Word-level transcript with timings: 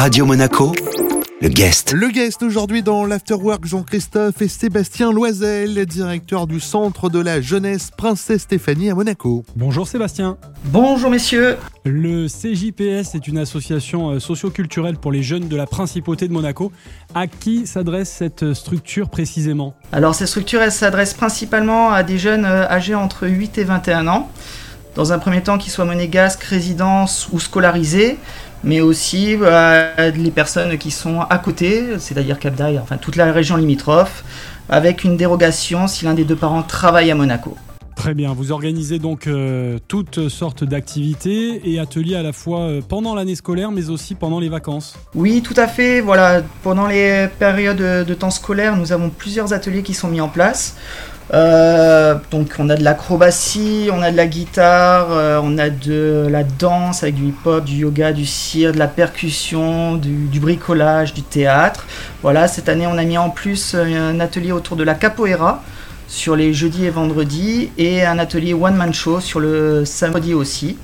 Radio 0.00 0.24
Monaco, 0.24 0.72
le 1.42 1.48
guest. 1.50 1.92
Le 1.92 2.08
guest 2.08 2.42
aujourd'hui 2.42 2.82
dans 2.82 3.04
l'Afterwork, 3.04 3.66
Jean-Christophe 3.66 4.40
et 4.40 4.48
Sébastien 4.48 5.12
Loisel, 5.12 5.84
directeur 5.84 6.46
du 6.46 6.58
Centre 6.58 7.10
de 7.10 7.18
la 7.18 7.42
Jeunesse 7.42 7.90
Princesse 7.94 8.40
Stéphanie 8.40 8.88
à 8.88 8.94
Monaco. 8.94 9.44
Bonjour 9.56 9.86
Sébastien. 9.86 10.38
Bonjour 10.64 11.10
messieurs. 11.10 11.58
Le 11.84 12.28
CJPS 12.28 13.14
est 13.14 13.28
une 13.28 13.36
association 13.36 14.12
euh, 14.12 14.20
socioculturelle 14.20 14.96
pour 14.96 15.12
les 15.12 15.22
jeunes 15.22 15.48
de 15.48 15.56
la 15.56 15.66
Principauté 15.66 16.28
de 16.28 16.32
Monaco. 16.32 16.72
À 17.14 17.26
qui 17.26 17.66
s'adresse 17.66 18.10
cette 18.10 18.54
structure 18.54 19.10
précisément? 19.10 19.74
Alors 19.92 20.14
cette 20.14 20.28
structure 20.28 20.62
elle 20.62 20.72
s'adresse 20.72 21.12
principalement 21.12 21.92
à 21.92 22.04
des 22.04 22.16
jeunes 22.16 22.46
euh, 22.46 22.66
âgés 22.70 22.94
entre 22.94 23.28
8 23.28 23.58
et 23.58 23.64
21 23.64 24.08
ans. 24.08 24.30
Dans 24.94 25.12
un 25.12 25.18
premier 25.18 25.42
temps 25.42 25.56
qu'ils 25.56 25.72
soient 25.72 25.84
monégasques, 25.84 26.42
résidence 26.42 27.28
ou 27.32 27.38
scolarisés, 27.38 28.18
mais 28.64 28.80
aussi 28.80 29.36
euh, 29.40 30.10
les 30.10 30.30
personnes 30.30 30.76
qui 30.78 30.90
sont 30.90 31.20
à 31.20 31.38
côté, 31.38 31.98
c'est-à-dire 31.98 32.38
Cap 32.38 32.54
d'Aille, 32.54 32.78
enfin 32.78 32.96
toute 32.96 33.16
la 33.16 33.32
région 33.32 33.56
limitrophe, 33.56 34.24
avec 34.68 35.04
une 35.04 35.16
dérogation 35.16 35.86
si 35.86 36.04
l'un 36.04 36.14
des 36.14 36.24
deux 36.24 36.36
parents 36.36 36.62
travaille 36.62 37.10
à 37.10 37.14
Monaco. 37.14 37.56
Très 37.94 38.14
bien, 38.14 38.32
vous 38.32 38.50
organisez 38.50 38.98
donc 38.98 39.26
euh, 39.26 39.78
toutes 39.86 40.28
sortes 40.28 40.64
d'activités 40.64 41.60
et 41.70 41.78
ateliers 41.78 42.16
à 42.16 42.22
la 42.22 42.32
fois 42.32 42.60
euh, 42.60 42.80
pendant 42.86 43.14
l'année 43.14 43.34
scolaire 43.34 43.70
mais 43.70 43.90
aussi 43.90 44.14
pendant 44.14 44.40
les 44.40 44.48
vacances. 44.48 44.96
Oui, 45.14 45.42
tout 45.42 45.54
à 45.56 45.68
fait. 45.68 46.00
Voilà, 46.00 46.42
pendant 46.62 46.86
les 46.86 47.28
périodes 47.38 48.06
de 48.06 48.14
temps 48.14 48.30
scolaire, 48.30 48.76
nous 48.76 48.92
avons 48.92 49.10
plusieurs 49.10 49.52
ateliers 49.52 49.82
qui 49.82 49.94
sont 49.94 50.08
mis 50.08 50.20
en 50.20 50.28
place. 50.28 50.76
Euh, 51.32 52.16
donc 52.32 52.56
on 52.58 52.68
a 52.70 52.76
de 52.76 52.82
l'acrobatie, 52.82 53.88
on 53.92 54.02
a 54.02 54.10
de 54.10 54.16
la 54.16 54.26
guitare, 54.26 55.12
euh, 55.12 55.40
on 55.42 55.58
a 55.58 55.70
de 55.70 56.26
la 56.28 56.42
danse 56.42 57.04
avec 57.04 57.14
du 57.14 57.26
hip-hop, 57.26 57.64
du 57.64 57.76
yoga, 57.76 58.12
du 58.12 58.26
cire, 58.26 58.72
de 58.72 58.78
la 58.78 58.88
percussion, 58.88 59.94
du, 59.94 60.40
bricolage, 60.40 61.14
du 61.14 61.22
théâtre. 61.22 61.86
Voilà, 62.22 62.48
cette 62.48 62.68
année 62.68 62.86
on 62.86 62.98
a 62.98 63.04
mis 63.04 63.18
en 63.18 63.30
plus 63.30 63.76
un 63.76 64.18
atelier 64.18 64.50
autour 64.50 64.76
de 64.76 64.82
la 64.82 64.94
capoeira 64.94 65.62
sur 66.08 66.34
les 66.34 66.52
jeudis 66.52 66.86
et 66.86 66.90
vendredis 66.90 67.70
et 67.78 68.04
un 68.04 68.18
atelier 68.18 68.52
one-man 68.52 68.92
show 68.92 69.20
sur 69.20 69.38
le 69.38 69.84
samedi 69.84 70.34
aussi. 70.34 70.76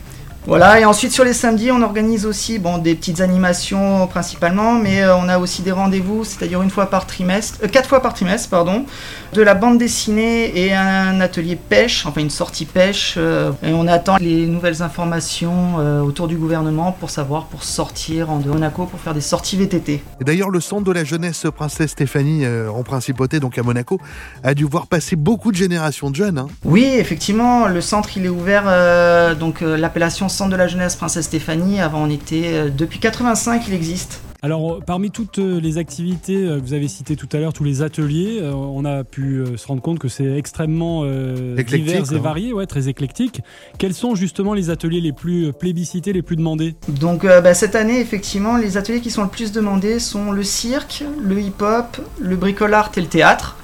Voilà, 0.47 0.78
et 0.78 0.84
ensuite 0.84 1.11
sur 1.11 1.25
les 1.25 1.33
samedis, 1.33 1.72
on 1.72 1.83
organise 1.83 2.25
aussi 2.25 2.61
bon, 2.61 2.78
des 2.78 2.94
petites 2.94 3.20
animations 3.20 4.06
principalement, 4.06 4.75
mais 4.75 5.03
euh, 5.03 5.16
on 5.16 5.28
a 5.28 5.41
aussi 5.41 5.62
des 5.62 5.72
rendez-vous, 5.72 6.22
c'est-à-dire 6.22 6.62
une 6.62 6.70
fois 6.70 6.86
par 6.86 7.05
trimestre, 7.05 7.58
euh, 7.64 7.69
quatre 7.69 7.88
fois 7.88 8.00
par 8.00 8.14
trimestre, 8.14 8.48
pardon, 8.48 8.86
de 9.33 9.42
la 9.42 9.55
bande 9.55 9.77
dessinée 9.77 10.56
et 10.56 10.72
un 10.72 11.20
atelier 11.20 11.56
pêche, 11.56 12.06
enfin 12.06 12.20
une 12.20 12.30
sortie 12.30 12.64
pêche. 12.64 13.14
Euh, 13.16 13.50
et 13.64 13.72
on 13.72 13.88
attend 13.88 14.19
les 14.20 14.47
nouvelles 14.47 14.83
informations 14.83 15.77
autour 16.05 16.28
du 16.28 16.36
gouvernement 16.36 16.92
pour 16.92 17.10
savoir, 17.10 17.47
pour 17.47 17.64
sortir 17.64 18.31
en 18.31 18.38
de 18.38 18.48
Monaco, 18.48 18.86
pour 18.86 19.00
faire 19.00 19.14
des 19.14 19.20
sorties 19.20 19.56
VTT. 19.56 20.03
D'ailleurs, 20.20 20.50
le 20.50 20.60
centre 20.60 20.84
de 20.84 20.92
la 20.92 21.03
jeunesse 21.03 21.47
Princesse 21.55 21.91
Stéphanie 21.91 22.44
en 22.47 22.83
principauté, 22.84 23.41
donc 23.41 23.58
à 23.58 23.62
Monaco, 23.62 23.98
a 24.44 24.55
dû 24.55 24.64
voir 24.64 24.86
passer 24.86 25.16
beaucoup 25.16 25.50
de 25.50 25.56
générations 25.56 26.10
de 26.10 26.16
jeunes. 26.16 26.38
Hein. 26.38 26.47
Oui, 26.64 26.84
effectivement, 26.84 27.66
le 27.66 27.81
centre 27.81 28.10
il 28.16 28.27
est 28.27 28.31
ouvert, 28.31 29.36
donc 29.36 29.60
l'appellation 29.60 30.28
Centre 30.36 30.50
de 30.50 30.56
la 30.56 30.68
jeunesse 30.68 30.96
Princesse 30.96 31.24
Stéphanie. 31.24 31.80
Avant, 31.80 32.02
on 32.02 32.10
était 32.10 32.48
euh, 32.52 32.68
depuis 32.68 32.98
85, 32.98 33.68
il 33.68 33.72
existe. 33.72 34.20
Alors, 34.42 34.74
euh, 34.74 34.80
parmi 34.84 35.10
toutes 35.10 35.38
euh, 35.38 35.58
les 35.58 35.78
activités 35.78 36.34
que 36.34 36.60
vous 36.60 36.74
avez 36.74 36.88
citées 36.88 37.16
tout 37.16 37.28
à 37.32 37.38
l'heure, 37.38 37.54
tous 37.54 37.64
les 37.64 37.80
ateliers, 37.80 38.42
on 38.42 38.84
a 38.84 39.02
pu 39.02 39.42
se 39.56 39.66
rendre 39.66 39.80
compte 39.80 39.98
que 39.98 40.08
c'est 40.08 40.36
extrêmement 40.36 41.06
divers 41.06 42.12
et 42.12 42.18
varié, 42.18 42.52
ouais, 42.52 42.66
très 42.66 42.88
éclectique. 42.88 43.40
Quels 43.78 43.94
sont 43.94 44.14
justement 44.14 44.52
les 44.52 44.68
ateliers 44.68 45.00
les 45.00 45.14
plus 45.14 45.54
plébiscités, 45.54 46.12
les 46.12 46.20
plus 46.20 46.36
demandés? 46.36 46.74
Donc, 46.88 47.24
bah, 47.24 47.54
cette 47.54 47.74
année, 47.74 47.98
effectivement, 47.98 48.58
les 48.58 48.76
ateliers 48.76 49.00
qui 49.00 49.10
sont 49.10 49.22
le 49.22 49.28
plus 49.28 49.52
demandés 49.52 49.98
sont 49.98 50.32
le 50.32 50.42
cirque, 50.42 51.02
le 51.18 51.40
hip-hop, 51.40 51.96
le 52.20 52.36
bricolart 52.36 52.92
et 52.94 53.00
le 53.00 53.06
théâtre, 53.06 53.56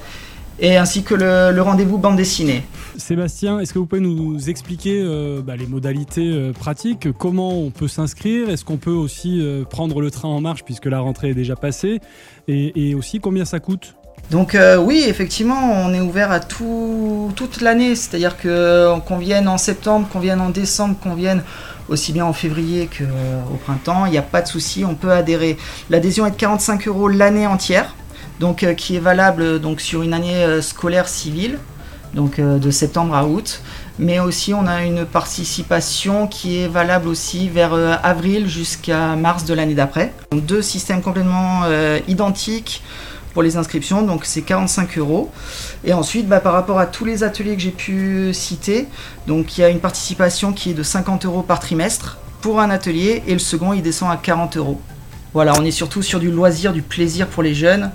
et 0.58 0.78
ainsi 0.78 1.02
que 1.02 1.14
le 1.14 1.60
rendez-vous 1.60 1.98
bande 1.98 2.16
dessinée. 2.16 2.64
Sébastien, 2.97 3.61
est-ce 3.61 3.73
que 3.73 3.79
vous 3.79 3.86
pouvez 3.86 4.01
nous 4.01 4.48
expliquer 4.48 5.01
euh, 5.03 5.41
bah, 5.42 5.57
les 5.57 5.67
modalités 5.67 6.30
euh, 6.30 6.53
pratiques 6.53 7.08
Comment 7.19 7.53
on 7.53 7.70
peut 7.70 7.89
s'inscrire? 7.89 8.51
Est-ce 8.51 8.64
qu'on 8.64 8.77
peut 8.77 8.91
aussi 8.91 9.41
euh, 9.41 9.64
prendre 9.64 10.01
le 10.01 10.11
train 10.11 10.29
en 10.29 10.41
marche 10.41 10.64
puisque 10.64 10.86
la 10.86 11.01
rentrée 11.01 11.30
est 11.30 11.35
déjà 11.35 11.57
passée? 11.57 12.01
Et, 12.48 12.95
aussi 12.95 13.20
combien 13.20 13.45
ça 13.45 13.61
coûte? 13.61 13.95
Donc 14.30 14.57
oui, 14.80 15.05
effectivement, 15.08 15.58
on 15.85 15.92
est 15.92 16.01
ouvert 16.01 16.30
à 16.30 16.41
tout, 16.41 17.33
toute 17.35 17.61
l'année, 17.61 17.95
c'est-à-dire 17.97 18.36
que 18.36 18.98
qu'on 19.01 19.19
vienne 19.19 19.48
en 19.48 19.59
septembre, 19.59 20.09
qu'on 20.13 20.20
vienne 20.20 20.41
en 20.41 20.51
décembre, 20.51 20.97
qu'on 21.03 21.14
vienne 21.14 21.42
aussi 21.89 22.13
bien 22.13 22.24
en 22.24 22.33
février 22.33 22.89
qu'au 22.89 23.57
printemps, 23.57 24.07
il 24.07 24.13
n'y 24.13 24.19
a 24.19 24.23
pas 24.23 24.42
de 24.42 24.48
souci, 24.48 24.85
on 24.85 24.95
peut 24.95 25.11
adhérer. 25.11 25.57
L'adhésion 25.91 26.27
est 26.27 26.30
de 26.30 26.36
45 26.36 26.86
euros 26.89 27.09
l'année 27.09 27.47
entière, 27.47 27.95
donc 28.39 28.67
qui 28.77 28.97
est 28.97 29.01
valable 29.01 29.61
donc 29.61 29.80
sur 29.80 30.03
une 30.03 30.14
année 30.14 30.61
scolaire 30.61 31.09
civile 31.09 31.59
donc 32.14 32.39
euh, 32.39 32.58
de 32.58 32.70
septembre 32.70 33.14
à 33.14 33.27
août. 33.27 33.62
Mais 33.98 34.20
aussi, 34.20 34.55
on 34.55 34.67
a 34.67 34.84
une 34.84 35.05
participation 35.05 36.27
qui 36.27 36.58
est 36.58 36.68
valable 36.68 37.08
aussi 37.08 37.48
vers 37.48 37.74
euh, 37.74 37.95
avril 38.02 38.48
jusqu'à 38.48 39.17
mars 39.17 39.45
de 39.45 39.55
l'année 39.55 39.74
d'après. 39.74 40.12
Deux 40.33 40.62
systèmes 40.62 41.02
complètement 41.02 41.62
euh, 41.64 41.98
identiques 42.08 42.83
pour 43.33 43.42
les 43.42 43.56
inscriptions, 43.56 44.02
donc 44.02 44.27
c'est 44.27 44.42
45 44.42 44.98
euros. 44.98 45.30
Et 45.84 45.92
ensuite, 45.92 46.28
bah, 46.28 46.40
par 46.40 46.52
rapport 46.52 46.78
à 46.78 46.86
tous 46.86 47.05
les 47.05 47.23
ateliers 47.24 47.56
que 47.56 47.62
j'ai 47.62 47.70
pu 47.70 48.34
citer, 48.34 48.89
donc 49.27 49.56
il 49.56 49.62
y 49.62 49.64
a 49.64 49.70
une 49.70 49.80
participation 49.80 50.52
qui 50.52 50.70
est 50.70 50.74
de 50.74 50.83
50 50.83 51.24
euros 51.24 51.42
par 51.42 51.61
trimestre 51.61 52.18
pour 52.42 52.61
un 52.61 52.70
atelier 52.70 53.23
et 53.27 53.33
le 53.33 53.39
second 53.39 53.73
il 53.73 53.83
descend 53.83 54.11
à 54.11 54.17
40 54.17 54.56
euros. 54.58 54.80
Voilà, 55.33 55.55
on 55.58 55.64
est 55.64 55.70
surtout 55.70 56.02
sur 56.02 56.20
du 56.20 56.30
loisir, 56.30 56.74
du 56.74 56.83
plaisir 56.83 57.27
pour 57.27 57.42
les 57.42 57.55
jeunes 57.55 57.90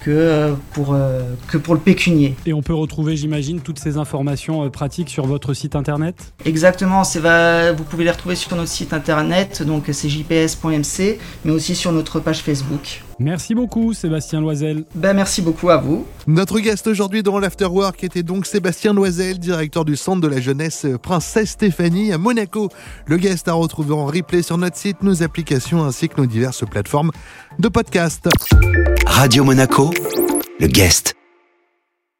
que 0.00 0.10
euh, 0.10 0.54
pour, 0.72 0.94
euh, 0.94 1.22
que 1.48 1.58
pour 1.58 1.74
le 1.74 1.80
pécunier. 1.80 2.34
Et 2.46 2.52
on 2.52 2.62
peut 2.62 2.74
retrouver, 2.74 3.16
j'imagine, 3.16 3.60
toutes 3.60 3.78
ces 3.78 3.96
informations 3.96 4.64
euh, 4.64 4.70
pratiques 4.70 5.10
sur 5.10 5.26
votre 5.26 5.54
site 5.54 5.76
internet? 5.76 6.32
Exactement, 6.44 7.02
va, 7.16 7.72
vous 7.72 7.84
pouvez 7.84 8.04
les 8.04 8.10
retrouver 8.10 8.36
sur 8.36 8.54
notre 8.56 8.70
site 8.70 8.92
internet, 8.92 9.62
donc 9.62 9.84
c'est 9.92 10.08
jps.mc, 10.08 11.18
mais 11.44 11.52
aussi 11.52 11.74
sur 11.74 11.92
notre 11.92 12.20
page 12.20 12.42
Facebook. 12.42 13.02
Merci 13.18 13.54
beaucoup 13.54 13.94
Sébastien 13.94 14.42
Loisel. 14.42 14.84
Ben, 14.94 15.14
merci 15.14 15.40
beaucoup 15.40 15.70
à 15.70 15.78
vous. 15.78 16.06
Notre 16.26 16.60
guest 16.60 16.86
aujourd'hui 16.86 17.22
dans 17.22 17.38
l'Afterwork 17.38 18.04
était 18.04 18.22
donc 18.22 18.44
Sébastien 18.44 18.92
Loisel, 18.92 19.38
directeur 19.38 19.86
du 19.86 19.96
Centre 19.96 20.20
de 20.20 20.28
la 20.28 20.40
Jeunesse 20.40 20.86
Princesse 21.02 21.50
Stéphanie 21.50 22.12
à 22.12 22.18
Monaco. 22.18 22.68
Le 23.06 23.16
guest 23.16 23.48
a 23.48 23.54
retrouvé 23.54 23.94
en 23.94 24.04
replay 24.04 24.42
sur 24.42 24.58
notre 24.58 24.76
site, 24.76 25.02
nos 25.02 25.22
applications 25.22 25.82
ainsi 25.84 26.10
que 26.10 26.20
nos 26.20 26.26
diverses 26.26 26.64
plateformes 26.68 27.10
de 27.58 27.68
podcast. 27.68 28.28
Radio 29.06 29.44
Monaco, 29.44 29.85
le 30.58 30.66
guest. 30.66 31.15